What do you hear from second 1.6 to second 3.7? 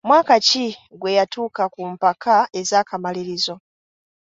ku mpaka ez’akamalirizo?